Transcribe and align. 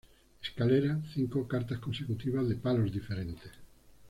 Escalera: 0.41 0.99
cinco 1.13 1.47
cartas 1.47 1.77
consecutivas 1.77 2.49
de 2.49 2.55
palos 2.55 2.91
diferentes. 2.91 3.51